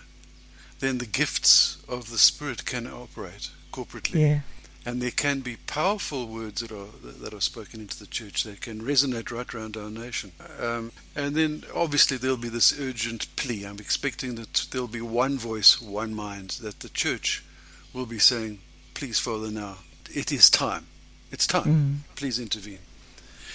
then 0.81 0.99
the 0.99 1.07
gifts 1.07 1.79
of 1.89 2.11
the 2.11 2.19
Spirit 2.19 2.65
can 2.65 2.87
operate 2.87 3.51
corporately. 3.73 4.21
yeah. 4.21 4.41
And 4.85 5.01
there 5.01 5.13
can 5.13 5.41
be 5.41 5.59
powerful 5.69 6.27
words 6.27 6.61
that 6.61 6.73
are 6.73 6.89
that 7.23 7.33
are 7.33 7.41
spoken 7.41 7.81
into 7.81 7.97
the 7.97 8.07
church 8.07 8.43
that 8.43 8.61
can 8.61 8.81
resonate 8.81 9.31
right 9.31 9.55
around 9.55 9.77
our 9.77 9.91
nation. 9.91 10.33
Um, 10.59 10.91
and 11.15 11.37
then 11.37 11.63
obviously 11.73 12.17
there'll 12.17 12.37
be 12.37 12.49
this 12.49 12.77
urgent 12.81 13.29
plea. 13.37 13.63
I'm 13.65 13.79
expecting 13.79 14.35
that 14.35 14.67
there'll 14.73 14.89
be 14.89 15.01
one 15.01 15.39
voice, 15.39 15.81
one 15.81 16.13
mind, 16.15 16.59
that 16.63 16.81
the 16.81 16.89
church 16.89 17.45
will 17.93 18.07
be 18.07 18.19
saying, 18.19 18.59
"Please, 18.95 19.21
Father, 19.21 19.53
now 19.53 19.77
it 20.11 20.33
is 20.33 20.51
time. 20.51 20.89
It's 21.31 21.47
time. 21.47 22.03
Mm. 22.11 22.17
Please 22.17 22.41
intervene." 22.41 22.81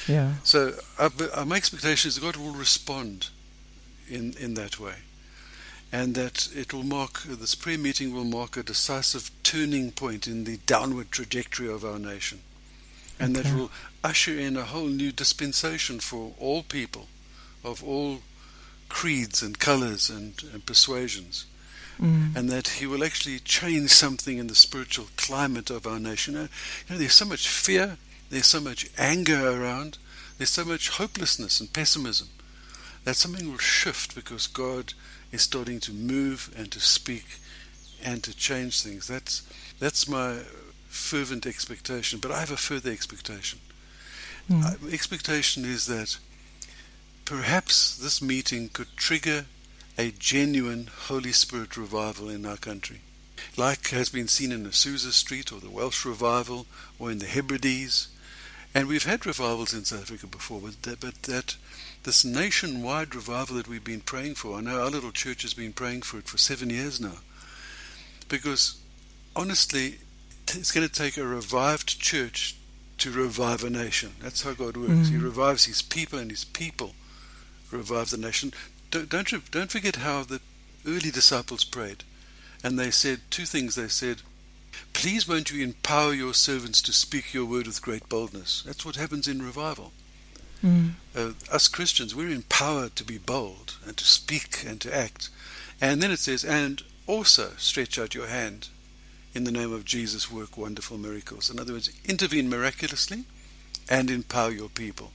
Yeah. 0.07 0.33
So 0.43 0.73
uh, 0.97 1.03
our, 1.03 1.11
our 1.33 1.41
uh, 1.41 1.45
my 1.45 1.55
expectation 1.57 2.09
is 2.09 2.15
that 2.15 2.21
God 2.21 2.35
will 2.37 2.53
respond 2.53 3.29
in 4.09 4.33
in 4.39 4.53
that 4.55 4.79
way, 4.79 4.95
and 5.91 6.15
that 6.15 6.47
it 6.55 6.73
will 6.73 6.83
mark 6.83 7.23
this 7.23 7.55
prayer 7.55 7.77
meeting 7.77 8.13
will 8.13 8.23
mark 8.23 8.57
a 8.57 8.63
decisive 8.63 9.31
turning 9.43 9.91
point 9.91 10.27
in 10.27 10.43
the 10.45 10.57
downward 10.65 11.11
trajectory 11.11 11.67
of 11.69 11.83
our 11.83 11.99
nation, 11.99 12.39
and 13.19 13.35
that 13.35 13.45
Okay. 13.47 13.55
will 13.55 13.71
usher 14.03 14.37
in 14.39 14.55
a 14.57 14.63
whole 14.63 14.87
new 14.89 15.11
dispensation 15.11 15.99
for 15.99 16.33
all 16.39 16.63
people, 16.63 17.07
of 17.63 17.83
all 17.83 18.19
creeds 18.89 19.43
and 19.43 19.59
colours 19.59 20.09
and, 20.09 20.43
and 20.53 20.65
persuasions 20.65 21.45
Mm. 21.99 22.35
and 22.35 22.49
that 22.51 22.67
he 22.79 22.85
will 22.85 23.03
actually 23.03 23.39
change 23.39 23.89
something 23.89 24.37
in 24.37 24.45
the 24.45 24.53
spiritual 24.55 25.07
climate 25.17 25.71
of 25.71 25.87
our 25.87 25.99
nation. 25.99 26.35
Uh, 26.35 26.41
you 26.87 26.93
know, 26.93 26.97
there's 26.99 27.13
so 27.13 27.25
much 27.25 27.47
fear, 27.49 27.97
there's 28.29 28.45
so 28.45 28.59
much 28.59 28.89
anger 28.97 29.49
around, 29.49 29.97
there's 30.37 30.49
so 30.49 30.65
much 30.65 30.89
hopelessness 30.89 31.59
and 31.59 31.71
pessimism 31.73 32.29
that 33.03 33.15
something 33.15 33.49
will 33.49 33.57
shift 33.57 34.15
because 34.15 34.47
God 34.47 34.93
is 35.31 35.41
starting 35.41 35.79
to 35.81 35.93
move 35.93 36.53
and 36.57 36.71
to 36.71 36.79
speak 36.79 37.39
and 38.03 38.23
to 38.23 38.35
change 38.35 38.81
things. 38.81 39.07
That's 39.07 39.43
that's 39.79 40.07
my 40.07 40.39
fervent 40.87 41.45
expectation. 41.45 42.19
But 42.19 42.31
I 42.31 42.39
have 42.39 42.51
a 42.51 42.57
further 42.57 42.91
expectation. 42.91 43.59
Mm. 44.49 44.63
Uh, 44.63 44.93
expectation 44.93 45.65
is 45.65 45.85
that 45.87 46.17
perhaps 47.25 47.97
this 47.97 48.21
meeting 48.21 48.69
could 48.69 48.95
trigger 48.95 49.45
a 49.97 50.11
genuine 50.11 50.89
Holy 51.07 51.31
Spirit 51.31 51.75
revival 51.75 52.29
in 52.29 52.45
our 52.45 52.57
country, 52.57 53.01
like 53.57 53.89
has 53.89 54.09
been 54.09 54.27
seen 54.27 54.51
in 54.51 54.65
Azusa 54.65 55.11
Street 55.11 55.51
or 55.51 55.59
the 55.59 55.69
Welsh 55.69 56.05
revival 56.05 56.65
or 56.99 57.11
in 57.11 57.19
the 57.19 57.25
Hebrides. 57.25 58.07
And 58.77 58.87
we've 58.87 59.05
had 59.05 59.25
revivals 59.25 59.73
in 59.73 59.85
South 59.85 60.03
Africa 60.03 60.27
before, 60.27 60.61
but 60.61 60.83
that, 60.83 60.99
but 60.99 61.23
that 61.23 61.55
this 62.03 62.23
nationwide 62.23 63.15
revival 63.15 63.55
that 63.55 63.67
we've 63.67 63.83
been 63.83 64.01
praying 64.01 64.35
for, 64.35 64.55
I 64.55 64.61
know 64.61 64.79
our 64.79 64.91
little 64.91 65.11
church 65.11 65.41
has 65.41 65.55
been 65.55 65.73
praying 65.73 66.03
for 66.03 66.19
it 66.19 66.27
for 66.27 66.37
seven 66.37 66.69
years 66.69 67.01
now, 67.01 67.17
because 68.29 68.79
honestly, 69.35 69.95
it's 70.49 70.71
going 70.71 70.87
to 70.87 70.93
take 70.93 71.17
a 71.17 71.25
revived 71.25 71.99
church 71.99 72.55
to 72.99 73.09
revive 73.09 73.63
a 73.63 73.71
nation. 73.71 74.11
That's 74.21 74.43
how 74.43 74.53
God 74.53 74.77
works. 74.77 75.09
He 75.09 75.15
Mm. 75.15 75.23
revives 75.23 75.65
His 75.65 75.81
people, 75.81 76.19
and 76.19 76.29
His 76.29 76.45
people 76.45 76.93
revive 77.71 78.11
the 78.11 78.17
nation. 78.17 78.53
Don't 78.91 79.09
don't, 79.09 79.49
don't 79.49 79.71
forget 79.71 79.95
how 79.95 80.21
the 80.21 80.39
early 80.85 81.09
disciples 81.09 81.63
prayed, 81.63 82.03
and 82.63 82.77
they 82.77 82.91
said 82.91 83.21
two 83.31 83.47
things. 83.47 83.73
They 83.73 83.87
said, 83.87 84.21
"Please, 84.93 85.27
won't 85.27 85.51
you 85.51 85.63
empower 85.63 86.13
your 86.13 86.33
servants 86.33 86.81
to 86.81 86.93
speak 86.93 87.33
your 87.33 87.45
word 87.45 87.67
with 87.67 87.81
great 87.81 88.09
boldness?" 88.09 88.63
That's 88.65 88.85
what 88.85 88.95
happens 88.95 89.27
in 89.27 89.41
revival. 89.41 89.93
Mm. 90.63 90.93
Uh, 91.15 91.33
us 91.51 91.67
Christians, 91.67 92.15
we're 92.15 92.29
empowered 92.29 92.95
to 92.95 93.03
be 93.03 93.17
bold 93.17 93.75
and 93.85 93.95
to 93.97 94.05
speak 94.05 94.63
and 94.65 94.81
to 94.81 94.95
act. 94.95 95.29
And 95.79 96.01
then 96.01 96.11
it 96.11 96.19
says, 96.19 96.43
"And 96.43 96.83
also 97.05 97.53
stretch 97.57 97.99
out 97.99 98.15
your 98.15 98.27
hand." 98.27 98.69
In 99.33 99.43
the 99.43 99.51
name 99.51 99.71
of 99.71 99.85
Jesus, 99.85 100.31
work 100.31 100.57
wonderful 100.57 100.97
miracles. 100.97 101.49
In 101.49 101.59
other 101.59 101.73
words, 101.73 101.91
intervene 102.05 102.49
miraculously 102.49 103.25
and 103.87 104.09
empower 104.09 104.51
your 104.51 104.69
people. 104.69 105.13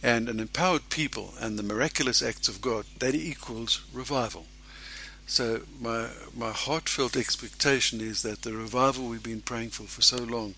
And 0.00 0.28
an 0.28 0.38
empowered 0.38 0.88
people 0.90 1.34
and 1.40 1.58
the 1.58 1.64
miraculous 1.64 2.22
acts 2.22 2.48
of 2.48 2.60
God, 2.60 2.86
that 3.00 3.14
equals 3.14 3.80
revival. 3.92 4.46
So 5.26 5.62
my 5.80 6.08
my 6.36 6.50
heartfelt 6.50 7.16
expectation 7.16 8.00
is 8.00 8.22
that 8.22 8.42
the 8.42 8.52
revival 8.52 9.06
we've 9.06 9.22
been 9.22 9.40
praying 9.40 9.70
for 9.70 9.84
for 9.84 10.02
so 10.02 10.18
long 10.18 10.54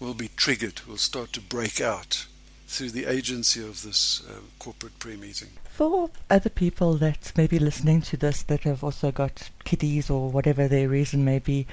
will 0.00 0.14
be 0.14 0.30
triggered, 0.36 0.80
will 0.86 0.96
start 0.96 1.32
to 1.32 1.40
break 1.40 1.80
out 1.80 2.26
through 2.66 2.90
the 2.90 3.06
agency 3.06 3.62
of 3.62 3.82
this 3.82 4.22
uh, 4.28 4.40
corporate 4.58 4.98
prayer 4.98 5.16
meeting. 5.16 5.48
For 5.70 6.10
other 6.28 6.50
people 6.50 6.94
that 6.94 7.32
may 7.36 7.46
be 7.46 7.58
listening 7.58 8.02
to 8.02 8.16
this 8.16 8.42
that 8.44 8.62
have 8.64 8.82
also 8.82 9.12
got 9.12 9.50
kiddies 9.64 10.10
or 10.10 10.30
whatever 10.30 10.66
their 10.66 10.88
reason 10.88 11.24
may 11.24 11.38
be, 11.38 11.66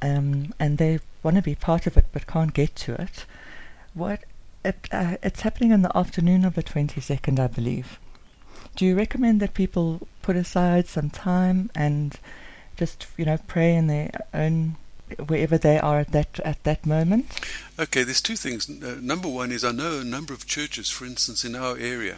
um, 0.00 0.54
and 0.58 0.78
they 0.78 1.00
want 1.22 1.36
to 1.36 1.42
be 1.42 1.54
part 1.54 1.86
of 1.86 1.96
it 1.96 2.06
but 2.12 2.26
can't 2.26 2.54
get 2.54 2.76
to 2.76 2.94
it, 3.00 3.26
what 3.94 4.20
it, 4.64 4.88
uh, 4.92 5.16
it's 5.22 5.40
happening 5.40 5.72
in 5.72 5.82
the 5.82 5.96
afternoon 5.96 6.44
of 6.44 6.54
the 6.54 6.62
22nd, 6.62 7.38
I 7.38 7.48
believe. 7.48 7.98
Do 8.76 8.86
you 8.86 8.96
recommend 8.96 9.40
that 9.40 9.54
people 9.54 10.06
put 10.22 10.36
aside 10.36 10.86
some 10.88 11.10
time 11.10 11.70
and 11.74 12.18
just, 12.76 13.06
you 13.16 13.24
know, 13.24 13.38
pray 13.46 13.74
in 13.74 13.86
their 13.88 14.10
own 14.32 14.76
wherever 15.26 15.58
they 15.58 15.78
are 15.78 16.00
at 16.00 16.12
that 16.12 16.40
at 16.40 16.62
that 16.64 16.86
moment? 16.86 17.26
Okay, 17.78 18.02
there's 18.02 18.22
two 18.22 18.36
things. 18.36 18.68
Uh, 18.68 18.96
number 19.00 19.28
one 19.28 19.52
is 19.52 19.62
I 19.64 19.72
know 19.72 19.98
a 20.00 20.04
number 20.04 20.32
of 20.32 20.46
churches, 20.46 20.88
for 20.88 21.04
instance, 21.04 21.44
in 21.44 21.54
our 21.54 21.76
area. 21.76 22.16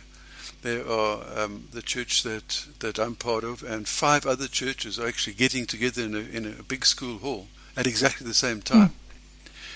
There 0.63 0.89
are 0.89 1.23
um, 1.37 1.69
the 1.73 1.83
church 1.83 2.23
that, 2.23 2.67
that 2.79 2.99
I'm 2.99 3.17
part 3.17 3.45
of, 3.45 3.63
and 3.63 3.87
five 3.89 4.25
other 4.27 4.47
churches 4.47 4.99
are 4.99 5.07
actually 5.07 5.35
getting 5.35 5.67
together 5.67 6.03
in 6.03 6.15
a, 6.15 6.19
in 6.21 6.47
a 6.47 6.63
big 6.63 6.87
school 6.87 7.19
hall 7.19 7.49
at 7.77 7.87
exactly 7.87 8.27
the 8.27 8.33
same 8.35 8.63
time. 8.63 8.93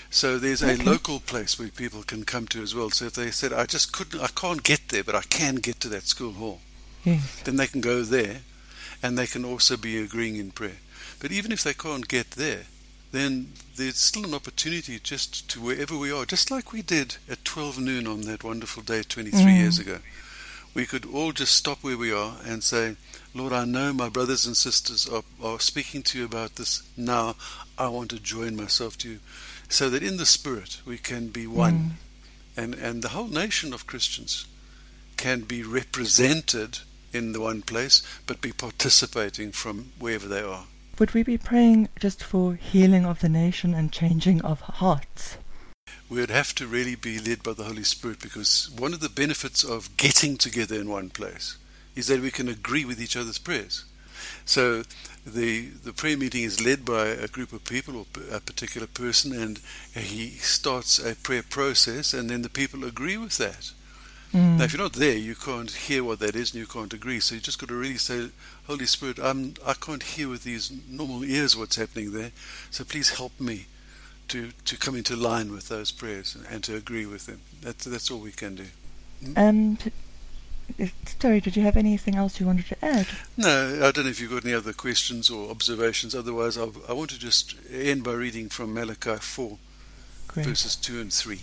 So 0.09 0.39
there's 0.39 0.63
a 0.63 0.73
Okay. 0.73 0.83
local 0.83 1.19
place 1.19 1.59
where 1.59 1.67
people 1.67 2.01
can 2.01 2.23
come 2.23 2.47
to 2.47 2.63
as 2.63 2.73
well. 2.73 2.89
So 2.89 3.05
if 3.05 3.13
they 3.13 3.29
said, 3.29 3.53
I 3.53 3.65
just 3.67 3.91
couldn't, 3.93 4.19
I 4.19 4.27
can't 4.27 4.63
get 4.63 4.87
there, 4.87 5.03
but 5.03 5.13
I 5.13 5.21
can 5.21 5.55
get 5.55 5.79
to 5.81 5.89
that 5.89 6.03
school 6.07 6.31
hall, 6.31 6.61
Yes. 7.05 7.41
then 7.45 7.55
they 7.55 7.67
can 7.67 7.81
go 7.81 8.03
there 8.03 8.41
and 9.01 9.17
they 9.17 9.27
can 9.27 9.45
also 9.45 9.77
be 9.77 9.97
agreeing 9.97 10.35
in 10.35 10.51
prayer. 10.51 10.77
But 11.19 11.31
even 11.31 11.51
if 11.51 11.63
they 11.63 11.73
can't 11.73 12.07
get 12.07 12.31
there, 12.31 12.63
then 13.11 13.53
there's 13.75 13.97
still 13.97 14.25
an 14.25 14.33
opportunity 14.33 14.99
just 14.99 15.49
to 15.51 15.61
wherever 15.61 15.97
we 15.97 16.11
are, 16.11 16.25
just 16.25 16.51
like 16.51 16.71
we 16.73 16.81
did 16.81 17.15
at 17.29 17.43
12 17.45 17.79
noon 17.79 18.05
on 18.07 18.21
that 18.21 18.43
wonderful 18.43 18.83
day 18.83 19.01
23 19.03 19.39
Mm. 19.41 19.57
years 19.57 19.79
ago. 19.79 19.99
We 20.75 20.85
could 20.85 21.05
all 21.05 21.31
just 21.31 21.55
stop 21.55 21.79
where 21.81 21.97
we 21.97 22.11
are 22.11 22.35
and 22.45 22.63
say, 22.63 22.95
Lord, 23.33 23.51
I 23.53 23.65
know 23.65 23.91
my 23.93 24.09
brothers 24.09 24.45
and 24.45 24.55
sisters 24.55 25.07
are, 25.09 25.23
are 25.43 25.59
speaking 25.59 26.03
to 26.03 26.19
you 26.19 26.25
about 26.25 26.55
this 26.55 26.83
now. 26.95 27.35
I 27.77 27.87
want 27.87 28.11
to 28.11 28.19
join 28.19 28.55
myself 28.55 28.97
to 28.99 29.09
you. 29.09 29.19
So 29.67 29.89
that 29.89 30.03
in 30.03 30.17
the 30.17 30.25
Spirit 30.27 30.81
we 30.85 30.97
can 30.99 31.29
be 31.29 31.47
one. 31.47 31.97
And, 32.55 32.75
and 32.75 33.01
the 33.01 33.09
whole 33.09 33.27
nation 33.27 33.73
of 33.73 33.87
Christians 33.87 34.45
can 35.17 35.41
be 35.41 35.63
represented 35.63 36.79
in 37.13 37.31
the 37.31 37.41
one 37.41 37.61
place, 37.61 38.01
but 38.25 38.41
be 38.41 38.51
participating 38.51 39.51
from 39.51 39.91
wherever 39.99 40.27
they 40.27 40.41
are. 40.41 40.65
Would 40.97 41.13
we 41.13 41.23
be 41.23 41.37
praying 41.37 41.89
just 41.99 42.23
for 42.23 42.55
healing 42.55 43.05
of 43.05 43.19
the 43.19 43.29
nation 43.29 43.73
and 43.73 43.91
changing 43.91 44.41
of 44.41 44.61
hearts? 44.61 45.37
we 46.09 46.19
would 46.19 46.31
have 46.31 46.55
to 46.55 46.67
really 46.67 46.95
be 46.95 47.19
led 47.19 47.43
by 47.43 47.53
the 47.53 47.63
Holy 47.63 47.83
Spirit 47.83 48.19
because 48.19 48.69
one 48.75 48.93
of 48.93 48.99
the 48.99 49.09
benefits 49.09 49.63
of 49.63 49.95
getting 49.97 50.37
together 50.37 50.75
in 50.75 50.89
one 50.89 51.09
place 51.09 51.57
is 51.95 52.07
that 52.07 52.21
we 52.21 52.31
can 52.31 52.49
agree 52.49 52.83
with 52.83 53.01
each 53.01 53.15
other's 53.15 53.37
prayers. 53.37 53.85
So 54.45 54.83
the 55.25 55.69
the 55.69 55.93
prayer 55.93 56.17
meeting 56.17 56.43
is 56.43 56.63
led 56.63 56.83
by 56.83 57.07
a 57.07 57.27
group 57.27 57.53
of 57.53 57.63
people 57.63 57.95
or 57.97 58.05
a 58.31 58.39
particular 58.39 58.87
person, 58.87 59.33
and 59.33 59.59
he 59.93 60.31
starts 60.31 60.99
a 60.99 61.15
prayer 61.15 61.43
process, 61.43 62.13
and 62.13 62.29
then 62.29 62.41
the 62.41 62.49
people 62.49 62.83
agree 62.83 63.17
with 63.17 63.37
that. 63.37 63.71
Mm. 64.33 64.57
Now, 64.57 64.63
if 64.65 64.73
you're 64.73 64.81
not 64.81 64.93
there, 64.93 65.17
you 65.17 65.35
can't 65.35 65.71
hear 65.71 66.03
what 66.03 66.19
that 66.19 66.35
is, 66.35 66.53
and 66.53 66.59
you 66.59 66.67
can't 66.67 66.93
agree. 66.93 67.19
So 67.19 67.35
you 67.35 67.41
just 67.41 67.59
got 67.59 67.69
to 67.69 67.75
really 67.75 67.97
say, 67.97 68.29
Holy 68.67 68.85
Spirit, 68.85 69.17
I'm 69.19 69.55
I 69.65 69.73
can't 69.73 70.03
hear 70.03 70.29
with 70.29 70.43
these 70.43 70.71
normal 70.87 71.23
ears 71.23 71.57
what's 71.57 71.77
happening 71.77 72.11
there. 72.11 72.31
So 72.69 72.83
please 72.83 73.17
help 73.17 73.39
me 73.39 73.65
to 74.27 74.51
to 74.65 74.77
come 74.77 74.95
into 74.95 75.15
line 75.15 75.51
with 75.51 75.69
those 75.69 75.91
prayers 75.91 76.35
and, 76.35 76.45
and 76.45 76.63
to 76.65 76.75
agree 76.75 77.05
with 77.05 77.25
them. 77.25 77.41
That's 77.61 77.85
that's 77.85 78.11
all 78.11 78.19
we 78.19 78.31
can 78.31 78.55
do. 78.55 78.65
Um, 79.35 79.77
t- 79.77 79.91
uh, 80.79 80.85
Terry, 81.17 81.41
did 81.41 81.55
you 81.55 81.63
have 81.63 81.75
anything 81.75 82.15
else 82.15 82.39
you 82.39 82.45
wanted 82.45 82.67
to 82.67 82.85
add? 82.85 83.07
No, 83.35 83.79
I 83.83 83.91
don't 83.91 84.05
know 84.05 84.11
if 84.11 84.19
you've 84.21 84.31
got 84.31 84.45
any 84.45 84.53
other 84.53 84.73
questions 84.73 85.29
or 85.29 85.49
observations. 85.49 86.13
Otherwise, 86.13 86.57
I'll, 86.57 86.73
I 86.87 86.93
want 86.93 87.09
to 87.09 87.19
just 87.19 87.55
end 87.71 88.03
by 88.03 88.13
reading 88.13 88.49
from 88.49 88.73
Malachi 88.73 89.15
4, 89.15 89.57
Great. 90.27 90.45
verses 90.45 90.75
2 90.75 91.01
and 91.01 91.11
3. 91.11 91.39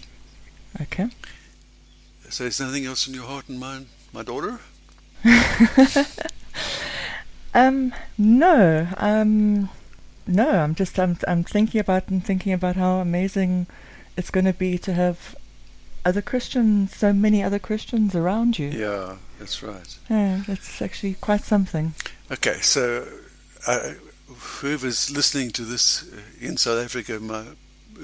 Okay. 0.82 1.08
So 2.30 2.44
is 2.44 2.58
there 2.58 2.68
anything 2.68 2.86
else 2.86 3.06
in 3.06 3.14
your 3.14 3.26
heart 3.26 3.48
and 3.48 3.58
mind, 3.58 3.86
my 4.12 4.22
daughter? 4.22 4.60
Um, 7.56 7.94
no. 8.18 8.86
Um, 8.98 9.70
no. 10.26 10.48
I'm 10.50 10.74
just 10.74 10.98
I'm 11.00 11.16
I'm 11.26 11.42
thinking 11.42 11.80
about 11.80 12.08
and 12.08 12.22
thinking 12.22 12.52
about 12.52 12.76
how 12.76 12.98
amazing 12.98 13.66
it's 14.14 14.30
going 14.30 14.44
to 14.44 14.52
be 14.52 14.76
to 14.78 14.92
have 14.92 15.34
other 16.04 16.20
Christians, 16.20 16.94
so 16.94 17.14
many 17.14 17.42
other 17.42 17.58
Christians 17.58 18.14
around 18.14 18.58
you. 18.58 18.68
Yeah, 18.68 19.16
that's 19.38 19.62
right. 19.62 19.96
Yeah, 20.10 20.42
that's 20.46 20.82
actually 20.82 21.14
quite 21.14 21.44
something. 21.44 21.94
Okay, 22.30 22.60
so 22.60 23.08
uh, 23.66 23.92
whoever's 24.28 25.10
listening 25.10 25.50
to 25.52 25.62
this 25.62 26.04
uh, 26.12 26.20
in 26.38 26.58
South 26.58 26.84
Africa, 26.84 27.18
my, 27.18 27.38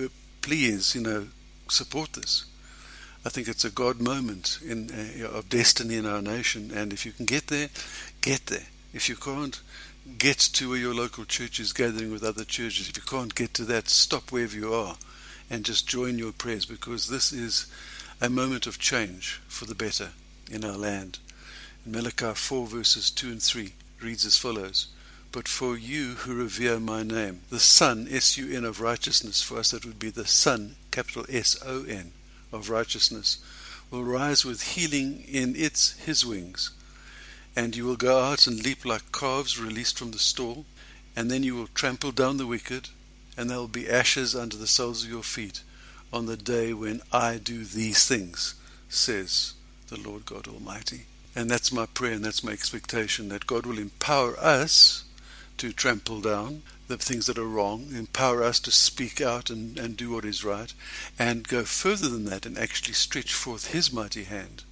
uh, 0.03 0.09
please, 0.41 0.95
you 0.95 1.03
know, 1.03 1.29
support 1.69 2.15
this. 2.15 2.47
I 3.25 3.29
think 3.29 3.47
it's 3.47 3.65
a 3.65 3.71
God 3.71 4.01
moment 4.01 4.59
in 4.67 4.91
uh, 4.91 5.29
of 5.29 5.49
destiny 5.49 5.97
in 5.97 6.07
our 6.07 6.23
nation, 6.23 6.73
and 6.75 6.93
if 6.93 7.07
you 7.07 7.13
can 7.13 7.27
get 7.27 7.47
there, 7.47 7.69
get 8.21 8.47
there. 8.47 8.67
If 8.93 9.09
you 9.09 9.17
can't, 9.17 9.61
get 10.19 10.39
to 10.39 10.71
where 10.71 10.79
your 10.79 10.95
local 10.95 11.25
church 11.25 11.61
is 11.61 11.73
gathering 11.73 12.11
with 12.11 12.25
other 12.25 12.45
churches. 12.45 12.89
If 12.89 12.97
you 12.97 13.03
can't 13.05 13.35
get 13.35 13.55
to 13.55 13.65
that, 13.67 13.89
stop 13.89 14.33
wherever 14.33 14.57
you 14.57 14.75
are 14.75 14.97
and 15.49 15.65
just 15.65 15.89
join 15.89 16.19
your 16.19 16.33
prayers 16.33 16.65
because 16.65 17.09
this 17.09 17.33
is 17.33 17.67
a 18.21 18.29
moment 18.29 18.67
of 18.67 18.79
change 18.79 19.41
for 19.49 19.67
the 19.67 19.75
better 19.75 20.11
in 20.51 20.65
our 20.65 20.77
land. 20.77 21.19
In 21.85 21.93
Malachi 21.93 22.33
4 22.35 22.67
verses 22.67 23.11
2 23.11 23.29
and 23.29 23.43
3 23.43 23.73
reads 24.01 24.25
as 24.25 24.37
follows. 24.37 24.89
But 25.31 25.49
for 25.49 25.77
you 25.77 26.15
who 26.15 26.35
revere 26.35 26.79
my 26.79 27.03
name, 27.03 27.41
the 27.51 27.61
Son, 27.61 28.07
S-U-N 28.11 28.65
of 28.65 28.81
righteousness, 28.81 29.43
for 29.43 29.59
us 29.59 29.71
that 29.71 29.85
would 29.87 29.99
be 29.99 30.11
the 30.11 30.27
Son, 30.27 30.77
capital 30.91 31.25
S-O-N, 31.29 32.13
of 32.53 32.71
righteousness, 32.71 33.39
will 33.91 34.05
rise 34.05 34.45
with 34.45 34.75
healing 34.75 35.25
in 35.29 35.57
its, 35.57 35.93
his 35.99 36.25
wings 36.25 36.71
and 37.55 37.77
you 37.77 37.85
will 37.85 37.97
go 37.97 38.21
out 38.21 38.47
and 38.47 38.65
leap 38.65 38.85
like 38.85 39.13
calves 39.13 39.61
released 39.61 39.99
from 39.99 40.11
the 40.13 40.19
stall, 40.19 40.65
and 41.15 41.31
then 41.31 41.43
you 41.43 41.55
will 41.55 41.69
trample 41.69 42.13
down 42.13 42.39
the 42.39 42.47
wicked, 42.47 42.89
and 43.37 43.51
there 43.51 43.59
will 43.59 43.69
be 43.69 43.91
ashes 43.91 44.35
under 44.35 44.57
the 44.57 44.67
soles 44.67 45.05
of 45.05 45.11
your 45.11 45.23
feet 45.23 45.63
on 46.13 46.27
the 46.27 46.37
day 46.37 46.73
when 46.73 47.01
I 47.13 47.39
do 47.39 47.65
these 47.65 48.07
things, 48.07 48.55
says 48.89 49.55
the 49.89 50.01
Lord 50.01 50.27
God 50.27 50.49
Almighty. 50.49 51.07
And 51.35 51.51
that's 51.51 51.73
my 51.73 51.87
prayer 51.87 52.13
and 52.13 52.25
that's 52.25 52.45
my 52.45 52.53
expectation 52.53 53.29
that 53.31 53.47
God 53.47 53.65
will 53.65 53.79
empower 53.79 54.39
us 54.39 55.05
to 55.63 55.73
trample 55.73 56.21
down 56.21 56.61
the 56.89 56.97
things 56.97 57.27
that 57.27 57.39
are 57.39 57.47
wrong, 57.47 57.87
empower 57.95 58.43
us 58.43 58.59
to 58.59 58.73
speak 58.73 59.21
out 59.21 59.49
and, 59.49 59.79
and 59.79 59.97
do 59.97 60.11
what 60.11 60.25
is 60.25 60.45
right, 60.45 60.75
and 61.21 61.47
go 61.47 61.63
further 61.63 62.09
than 62.09 62.25
that 62.25 62.45
and 62.45 62.59
actually 62.59 62.95
stretch 62.95 63.33
forth 63.33 63.71
His 63.71 63.93
mighty 63.93 64.25
hand 64.25 64.65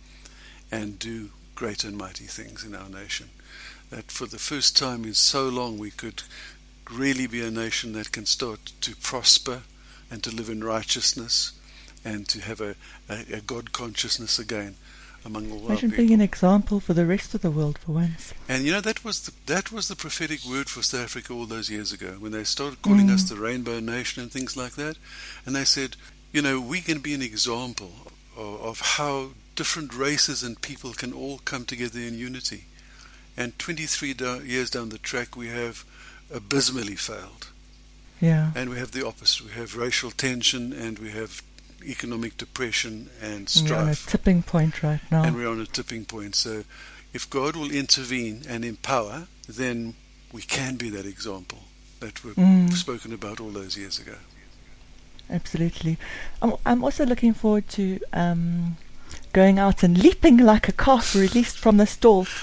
and 0.68 0.98
do 0.98 1.30
great 1.54 1.84
and 1.84 1.96
mighty 1.96 2.24
things 2.24 2.64
in 2.64 2.74
our 2.74 2.88
nation. 2.88 3.28
That 3.90 4.10
for 4.10 4.26
the 4.26 4.40
first 4.40 4.76
time 4.76 5.04
in 5.04 5.14
so 5.14 5.48
long 5.48 5.78
we 5.78 5.92
could 5.92 6.24
really 6.90 7.28
be 7.28 7.40
a 7.40 7.52
nation 7.52 7.92
that 7.92 8.10
can 8.10 8.26
start 8.26 8.72
to 8.80 8.96
prosper 8.96 9.62
and 10.10 10.24
to 10.24 10.34
live 10.34 10.50
in 10.50 10.64
righteousness 10.64 11.52
and 12.04 12.26
to 12.30 12.40
have 12.40 12.60
a, 12.60 12.74
a, 13.08 13.34
a 13.34 13.40
God 13.40 13.70
consciousness 13.70 14.40
again 14.40 14.74
among 15.24 15.50
all 15.52 15.66
Imagine 15.66 15.90
being 15.90 16.12
an 16.12 16.20
example 16.20 16.80
for 16.80 16.94
the 16.94 17.04
rest 17.06 17.34
of 17.34 17.42
the 17.42 17.50
world 17.50 17.78
for 17.78 17.92
once. 17.92 18.32
And 18.48 18.64
you 18.64 18.72
know 18.72 18.80
that 18.80 19.04
was 19.04 19.20
the, 19.22 19.32
that 19.52 19.70
was 19.70 19.88
the 19.88 19.96
prophetic 19.96 20.44
word 20.44 20.68
for 20.70 20.82
South 20.82 21.02
Africa 21.04 21.32
all 21.32 21.46
those 21.46 21.68
years 21.70 21.92
ago 21.92 22.16
when 22.18 22.32
they 22.32 22.44
started 22.44 22.80
calling 22.82 23.08
Mm. 23.08 23.14
us 23.14 23.24
the 23.28 23.36
Rainbow 23.36 23.80
Nation 23.80 24.22
and 24.22 24.32
things 24.32 24.56
like 24.56 24.74
that, 24.76 24.96
and 25.44 25.54
they 25.54 25.64
said, 25.64 25.96
you 26.32 26.40
know, 26.42 26.60
we 26.60 26.80
can 26.80 27.00
be 27.00 27.12
an 27.14 27.22
example 27.22 27.92
of, 28.36 28.60
of 28.62 28.80
how 28.80 29.30
different 29.56 29.92
races 29.94 30.42
and 30.42 30.60
people 30.62 30.92
can 30.94 31.12
all 31.12 31.38
come 31.44 31.64
together 31.64 32.00
in 32.00 32.14
unity. 32.16 32.64
And 33.36 33.58
23 33.58 34.14
do- 34.14 34.42
years 34.44 34.70
down 34.70 34.88
the 34.88 34.98
track, 34.98 35.36
we 35.36 35.48
have 35.48 35.84
abysmally 36.32 36.96
failed, 36.96 37.48
Yeah. 38.20 38.52
and 38.54 38.70
we 38.70 38.78
have 38.78 38.92
the 38.92 39.06
opposite. 39.06 39.44
We 39.46 39.52
have 39.52 39.76
racial 39.76 40.10
tension, 40.10 40.72
and 40.72 40.98
we 40.98 41.10
have 41.10 41.42
economic 41.84 42.36
depression 42.36 43.10
and 43.22 43.50
And 43.56 43.68
We're 43.70 43.76
on 43.76 43.88
a 43.88 43.94
strife 43.94 44.06
tipping 44.10 44.42
point 44.42 44.82
right 44.82 45.00
now. 45.10 45.22
and 45.24 45.34
we're 45.36 45.48
on 45.48 45.60
a 45.60 45.66
tipping 45.66 46.04
point. 46.04 46.34
So, 46.36 46.64
if 47.12 47.28
God 47.28 47.56
will 47.56 47.70
intervene 47.70 48.42
and 48.48 48.64
empower, 48.64 49.26
then 49.48 49.94
we 50.32 50.42
can 50.42 50.76
be 50.76 50.90
that 50.90 51.06
example 51.06 51.58
that 52.00 52.22
we've 52.24 52.34
Mm. 52.36 52.72
spoken 52.72 53.12
about 53.12 53.40
all 53.40 53.50
those 53.50 53.76
years 53.76 53.98
ago. 53.98 54.14
Absolutely. 55.28 55.96
I'm, 56.42 56.54
I'm 56.66 56.82
also 56.84 57.04
looking 57.06 57.34
forward 57.34 57.68
to 57.70 58.00
um, 58.12 58.76
going 59.32 59.58
out 59.58 59.82
and 59.82 59.96
leaping 59.98 60.38
like 60.38 60.68
a 60.68 60.72
calf 60.72 61.14
released 61.14 61.58
from 61.58 61.76
the 61.78 61.86
stall. 61.86 62.26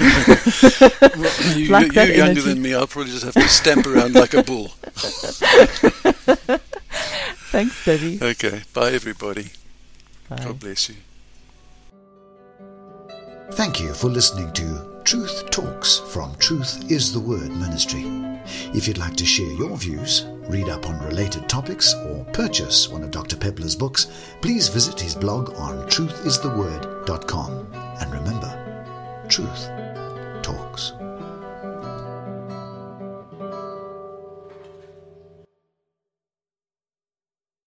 Well, 0.00 1.56
you, 1.56 1.68
Like 1.68 1.92
that 1.94 2.08
you're 2.08 2.16
younger 2.16 2.42
than 2.42 2.60
me. 2.60 2.74
I'll 2.74 2.88
probably 2.88 3.12
just 3.12 3.24
have 3.24 3.34
to 3.34 3.48
stamp 3.48 3.86
around 3.86 4.14
like 4.16 4.34
a 4.34 4.42
bull. 4.42 4.72
Thanks, 7.54 7.84
Debbie. 7.84 8.18
Okay. 8.20 8.62
Bye, 8.72 8.90
everybody. 8.90 9.50
Bye. 10.28 10.42
God 10.42 10.58
bless 10.58 10.88
you. 10.88 10.96
Thank 13.52 13.80
you 13.80 13.94
for 13.94 14.08
listening 14.08 14.52
to 14.54 15.00
Truth 15.04 15.50
Talks 15.50 16.00
from 16.00 16.34
Truth 16.40 16.90
is 16.90 17.12
the 17.12 17.20
Word 17.20 17.52
Ministry. 17.52 18.02
If 18.74 18.88
you'd 18.88 18.98
like 18.98 19.14
to 19.14 19.24
share 19.24 19.52
your 19.52 19.76
views, 19.76 20.26
read 20.48 20.68
up 20.68 20.88
on 20.88 20.98
related 21.04 21.48
topics, 21.48 21.94
or 21.94 22.24
purchase 22.32 22.88
one 22.88 23.04
of 23.04 23.12
Dr. 23.12 23.36
Peppler's 23.36 23.76
books, 23.76 24.08
please 24.40 24.68
visit 24.68 24.98
his 24.98 25.14
blog 25.14 25.54
on 25.54 25.86
truthistheword.com. 25.86 27.68
And 28.00 28.12
remember, 28.12 29.24
truth 29.28 29.70
talks. 30.42 30.92